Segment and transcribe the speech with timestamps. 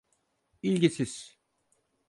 [0.61, 1.37] İlgisiz…